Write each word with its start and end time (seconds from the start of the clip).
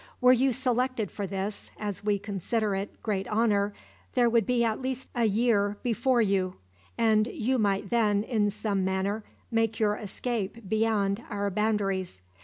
Were 0.19 0.33
you 0.33 0.51
selected 0.51 1.11
for 1.11 1.27
this, 1.27 1.69
as 1.77 2.03
we 2.03 2.17
consider 2.17 2.73
it, 2.73 3.03
great 3.03 3.27
honor, 3.27 3.71
there 4.15 4.31
would 4.31 4.47
be 4.47 4.63
at 4.63 4.79
least 4.81 5.09
a 5.13 5.25
year 5.25 5.77
before 5.83 6.23
you; 6.23 6.55
and 6.97 7.27
you 7.27 7.59
might 7.59 7.91
then, 7.91 8.23
in 8.23 8.49
some 8.49 8.83
manner, 8.83 9.23
make 9.51 9.79
your 9.79 9.97
escape 9.97 10.67
beyond 10.67 11.21
our 11.29 11.51
boundaries. 11.51 12.19